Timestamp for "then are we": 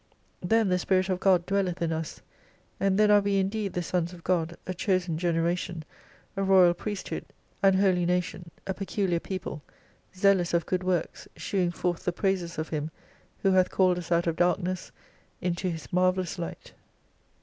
2.97-3.37